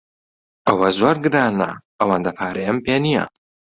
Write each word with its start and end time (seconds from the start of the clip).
ئەوە 0.67 0.87
زۆر 0.99 1.15
گرانە، 1.23 1.71
ئەوەندە 1.99 2.31
پارەیەم 2.37 2.77
پێ 2.85 2.95
نییە. 3.05 3.25